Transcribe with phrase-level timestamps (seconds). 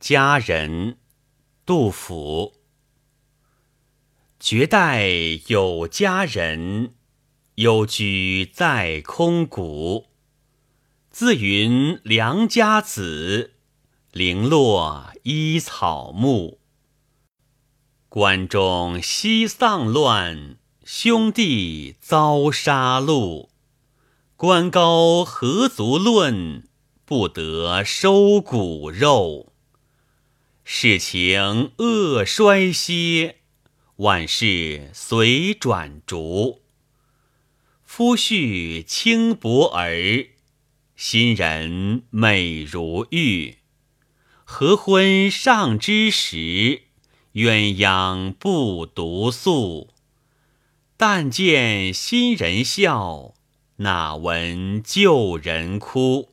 [0.00, 0.96] 佳人，
[1.66, 2.54] 杜甫。
[4.40, 5.10] 绝代
[5.48, 6.94] 有佳人，
[7.56, 10.06] 幽居在空谷。
[11.10, 13.52] 自云良家子，
[14.12, 16.60] 零落依草木。
[18.08, 23.50] 关中西丧乱，兄弟遭杀戮。
[24.36, 26.66] 官高何足论，
[27.04, 29.52] 不得收骨肉。
[30.64, 33.36] 世情恶衰歇。
[33.96, 36.62] 万事随转逐，
[37.84, 40.28] 夫婿轻薄儿，
[40.96, 43.58] 新人美如玉。
[44.44, 46.82] 合婚尚之时，
[47.34, 49.90] 鸳鸯不独宿。
[50.96, 53.34] 但见新人笑，
[53.76, 56.30] 哪闻旧人哭？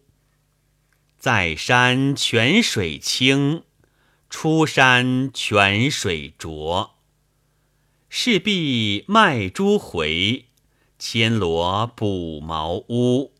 [1.17, 3.63] 在山泉水清，
[4.29, 6.95] 出山泉水浊。
[8.09, 10.45] 势必卖珠回，
[10.97, 13.33] 牵罗补茅屋。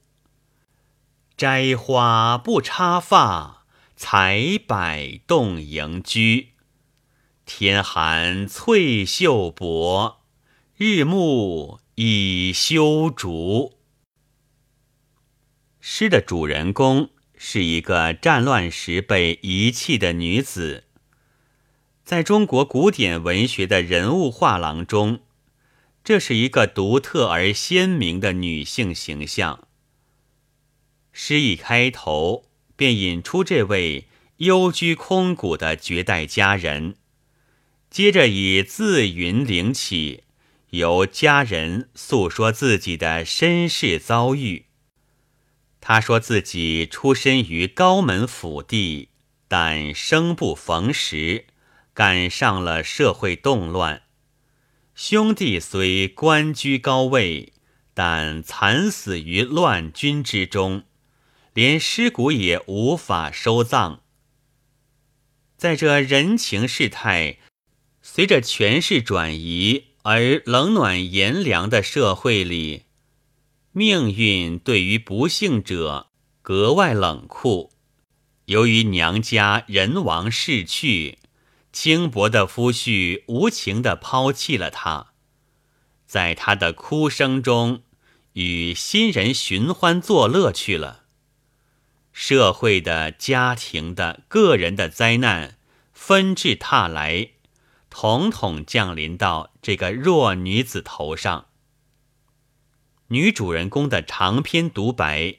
[1.38, 6.50] 摘花不插发，采柏动营居。
[7.46, 10.22] 天寒翠袖薄，
[10.76, 13.78] 日暮已修竹。
[15.80, 20.84] 诗的主人公是一个战乱时被遗弃的女子。
[22.04, 25.20] 在中国古典文学的人物画廊中，
[26.04, 29.68] 这是一个独特而鲜明的女性形象。
[31.12, 34.08] 诗一开头便引出这位
[34.38, 36.96] 幽居空谷的绝代佳人，
[37.90, 40.24] 接着以自云领起，
[40.70, 44.67] 由佳人诉说自己的身世遭遇。
[45.90, 49.08] 他说自己出身于高门府第，
[49.48, 51.46] 但生不逢时。
[51.94, 54.02] 赶上了社会动乱，
[54.94, 57.54] 兄弟虽官居高位，
[57.94, 60.84] 但惨死于乱军之中，
[61.54, 64.02] 连尸骨也无法收葬。
[65.56, 67.38] 在这人情世态
[68.02, 72.87] 随着权势转移而冷暖炎凉的社会里，
[73.78, 76.08] 命运对于不幸者
[76.42, 77.72] 格外冷酷。
[78.46, 81.20] 由于娘家人亡逝去。
[81.72, 85.10] 轻薄的夫婿无情地抛弃了她，
[86.08, 87.84] 在她的哭声中，
[88.34, 91.04] 与新人寻欢作乐去了。
[92.12, 95.60] 社会的、家庭的、个人的灾难
[95.94, 97.34] 纷至沓来，
[97.92, 101.47] 统统降临到这个弱女子头上。
[103.10, 105.36] 女主人公的长篇独白，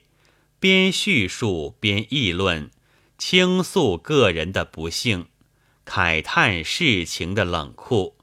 [0.58, 2.70] 边叙述边议论，
[3.18, 5.26] 倾诉个人的不幸。
[5.84, 8.18] 慨叹世情的冷酷，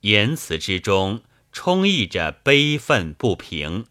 [0.00, 1.22] 言辞之中
[1.52, 3.86] 充溢着悲愤不平。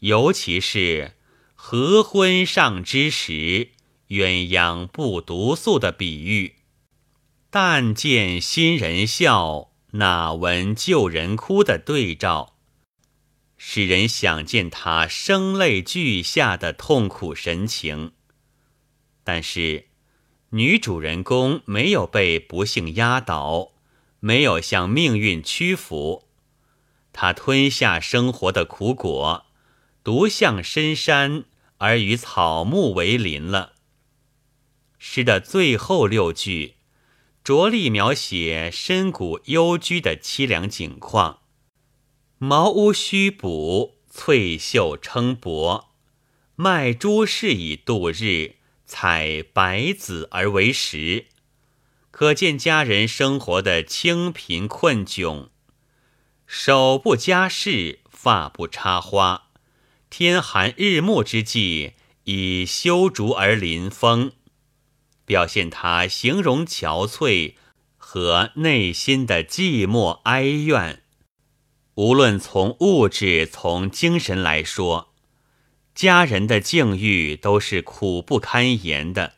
[0.00, 1.12] 尤其是
[1.54, 3.68] “合婚上之时，
[4.08, 6.56] 鸳鸯不独宿”的比喻
[7.50, 12.56] ，“但见新人笑，哪闻旧人哭”的对照，
[13.64, 18.10] 使人想见他声泪俱下的痛苦神情。
[19.22, 19.86] 但是。
[20.54, 23.72] 女主人公没有被不幸压倒，
[24.20, 26.28] 没有向命运屈服，
[27.10, 29.46] 她吞下生活的苦果，
[30.04, 31.44] 独向深山
[31.78, 33.76] 而与草木为邻了。
[34.98, 36.74] 诗的最后六句，
[37.42, 41.38] 着力描写深谷幽居的凄凉景况：
[42.44, 45.90] 茅屋虚补，翠袖称薄，
[46.56, 48.56] 卖珠饰以度日。
[48.84, 51.26] 采白子而为食，
[52.10, 55.50] 可见家人生活的清贫困窘。
[56.44, 59.44] 手不加饰，发不插花，
[60.10, 61.92] 天寒日暮之际，
[62.24, 64.32] 以修竹而临风，
[65.24, 67.54] 表现他形容憔悴
[67.96, 71.01] 和内心的寂寞哀怨。
[71.94, 75.12] 无论从物质、从精神来说。
[75.94, 79.34] 家人的境遇都是苦不堪言的，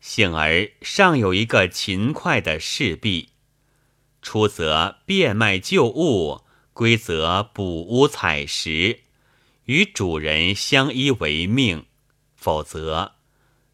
[0.00, 3.30] 幸而尚有一个勤快的侍婢，
[4.20, 6.42] 出则变卖旧物，
[6.74, 9.00] 归则补屋采石，
[9.64, 11.86] 与主人相依为命。
[12.34, 13.14] 否则，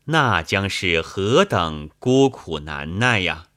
[0.04, 3.48] 那将是何等孤苦难耐呀！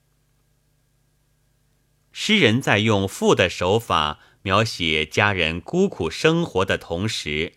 [2.17, 7.55] 诗人在用赋的手法描写家人孤苦生活的同时。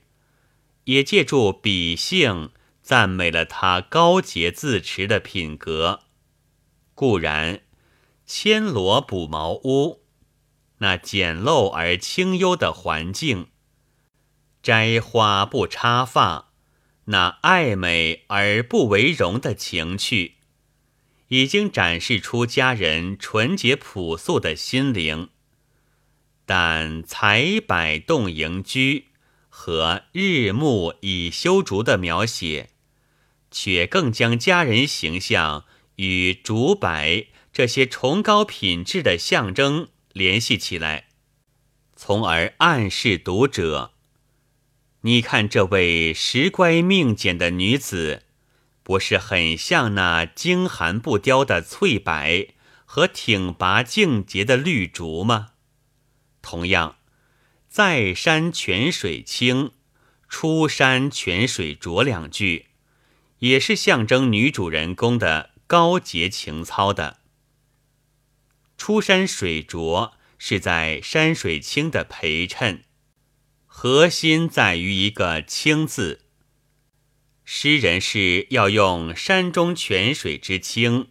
[0.82, 2.50] 也借助笔性，
[2.82, 6.00] 赞美了他高洁自持的品格。
[6.96, 7.60] 固然，
[8.26, 10.02] 牵罗补茅屋，
[10.78, 13.50] 那简陋而清幽的环境；
[14.60, 16.50] 摘花不插发，
[17.04, 20.37] 那爱美而不为荣的情趣，
[21.28, 25.28] 已经展示出家人纯洁朴素的心灵。
[26.44, 29.08] 但采柏动营居
[29.48, 32.70] 和日暮以修竹的描写，
[33.50, 35.64] 却更将家人形象
[35.96, 41.08] 与竹柏这些崇高品质的象征联系起来，
[41.96, 43.92] 从而暗示读者：
[45.02, 48.22] 你看这位时乖命简的女子，
[48.88, 52.48] 不是很像那精寒不凋的翠柏
[52.86, 55.50] 和挺拔净洁的绿竹吗？
[56.40, 56.96] 同样，
[57.68, 59.72] 在山泉水清，
[60.26, 62.68] 出山泉水浊两句，
[63.40, 67.18] 也是象征女主人公的高洁情操的。
[68.78, 72.84] 出山水浊是在山水清的陪衬，
[73.66, 76.22] 核心在于一个“清”字。
[77.50, 81.08] 诗人是要用山中泉水之清，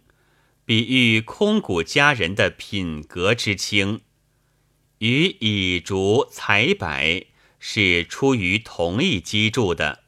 [0.64, 4.02] 比喻空谷佳人的品格之清。
[4.98, 7.26] 与以竹采柏
[7.58, 10.04] 是出于同一基柱的。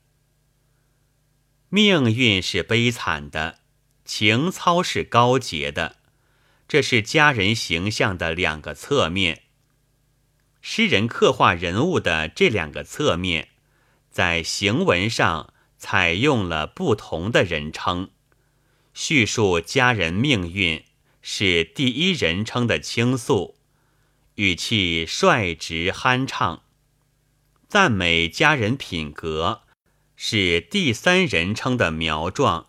[1.69, 3.59] 命运是悲惨的，
[4.05, 5.97] 情操是高洁的，
[6.69, 9.43] 这是佳人形象的两个侧面。
[10.63, 13.49] 诗人刻画人物的这两个侧面，
[14.13, 18.11] 在行文上采用了不同的人称，
[18.93, 20.85] 叙述家人命运
[21.23, 23.57] 是第一人称的倾诉。
[24.35, 26.63] 语气率直酣畅，
[27.67, 29.63] 赞美家人品格
[30.15, 32.67] 是第三人称的描状，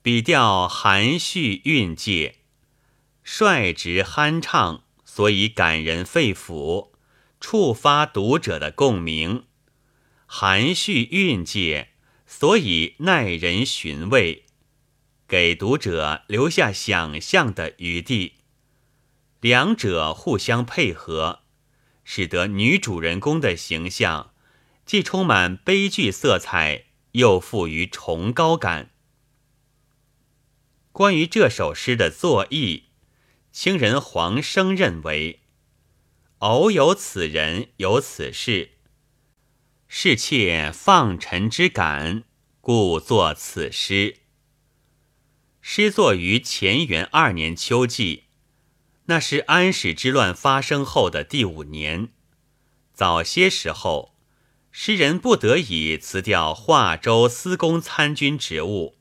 [0.00, 2.36] 笔调含蓄蕴藉，
[3.24, 6.90] 率直酣畅，所以感人肺腑，
[7.40, 9.42] 触发读者的共鸣；
[10.26, 11.90] 含蓄蕴藉，
[12.26, 14.44] 所以耐人寻味，
[15.28, 18.34] 给读者留下想象的余地。
[19.40, 21.44] 两者互相配合，
[22.04, 24.32] 使得女主人公的形象
[24.84, 28.90] 既充满悲剧色彩，又富于崇高感。
[30.90, 32.84] 关于这首诗的作意，
[33.52, 35.40] 清人黄生认为
[36.38, 38.75] ：“偶有此人，有此事，
[39.88, 42.24] 是妾放尘之感，
[42.60, 44.18] 故作此诗。”
[45.62, 48.24] 诗作于乾元二年秋季。
[49.08, 52.08] 那是安史之乱发生后的第五年，
[52.92, 54.16] 早些时候，
[54.72, 58.96] 诗人不得已辞掉华州司功参军职务，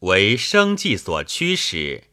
[0.00, 2.08] 为生计所驱使，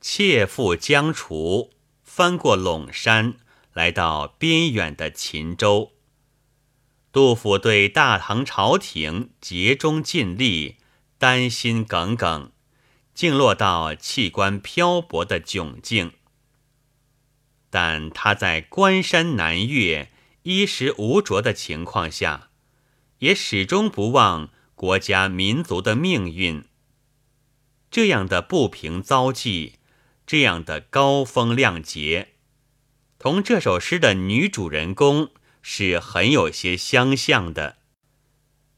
[0.00, 3.36] 切腹将除，翻过陇山，
[3.74, 5.92] 来到边远的秦州。
[7.16, 10.76] 杜甫对大唐朝廷竭忠尽力，
[11.16, 12.52] 担心耿耿，
[13.14, 16.12] 竟落到弃官漂泊的窘境。
[17.70, 22.50] 但他在关山难越、衣食无着的情况下，
[23.20, 26.66] 也始终不忘国家民族的命运。
[27.90, 29.76] 这样的不平遭际，
[30.26, 32.34] 这样的高风亮节，
[33.18, 35.30] 同这首诗的女主人公
[35.68, 37.78] 是很有些相像的。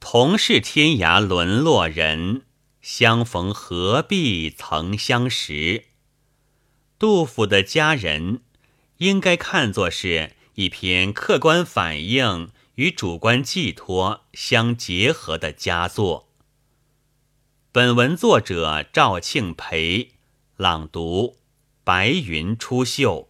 [0.01, 2.47] 同是天涯沦落人，
[2.81, 5.85] 相逢何必曾相识。
[6.99, 8.41] 杜甫的佳人。
[8.97, 16.29] 应该看作是一篇客观反映与主观寄托相结合的佳作。
[17.71, 20.15] 本文作者赵庆培，
[20.57, 21.37] 朗读：
[21.85, 23.28] 白云出岫。